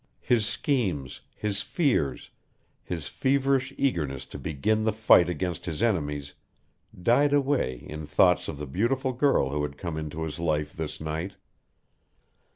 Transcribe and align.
His 0.21 0.47
schemes, 0.47 1.21
his 1.35 1.61
fears, 1.61 2.31
his 2.83 3.07
feverish 3.07 3.71
eagerness 3.77 4.25
to 4.33 4.39
begin 4.39 4.83
the 4.83 4.91
fight 4.91 5.29
against 5.29 5.67
his 5.67 5.83
enemies 5.83 6.33
died 6.99 7.33
away 7.33 7.85
in 7.87 8.07
thoughts 8.07 8.47
of 8.47 8.57
the 8.57 8.65
beautiful 8.65 9.13
girl 9.13 9.51
who 9.51 9.61
had 9.61 9.77
come 9.77 9.97
into 9.97 10.23
his 10.23 10.39
life 10.39 10.73
this 10.73 10.99
night. 10.99 11.33